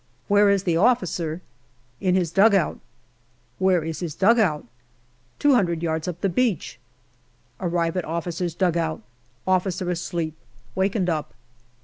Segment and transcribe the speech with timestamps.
[0.27, 1.41] "Where is the officer?""
[2.01, 2.79] In his dugout.""
[3.59, 4.65] Where is his dug out?""
[5.37, 6.79] Two hundred yards up the beach.'*
[7.59, 9.03] Arrive at officer's dugout.
[9.45, 10.33] Officer asleep;
[10.73, 11.35] wakened up.